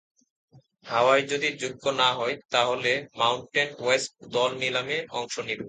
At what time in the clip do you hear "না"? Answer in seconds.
2.01-2.09